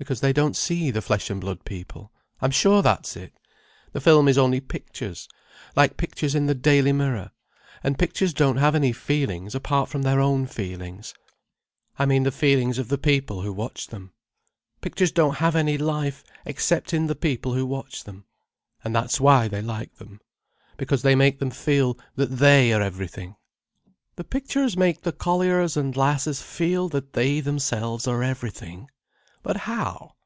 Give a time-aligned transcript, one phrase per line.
[0.00, 2.10] "Because they don't see the flesh and blood people.
[2.40, 3.34] I'm sure that's it.
[3.92, 5.28] The film is only pictures,
[5.76, 7.32] like pictures in the Daily Mirror.
[7.84, 11.12] And pictures don't have any feelings apart from their own feelings.
[11.98, 14.14] I mean the feelings of the people who watch them.
[14.80, 18.24] Pictures don't have any life except in the people who watch them.
[18.82, 20.22] And that's why they like them.
[20.78, 23.36] Because they make them feel that they are everything."
[24.16, 28.88] "The pictures make the colliers and lasses feel that they themselves are everything?
[29.42, 30.16] But how?